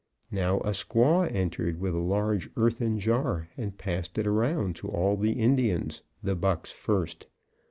Now 0.31 0.53
a 0.61 0.71
squaw 0.71 1.31
entered 1.31 1.79
with 1.79 1.93
a 1.93 1.99
large 1.99 2.49
earthen 2.57 2.99
jar 2.99 3.49
and 3.55 3.77
passed 3.77 4.17
it 4.17 4.25
around 4.25 4.75
to 4.77 4.87
all 4.87 5.15
the 5.15 5.33
Indians, 5.33 6.01
the 6.23 6.35
bucks 6.35 6.71
first. 6.71 7.27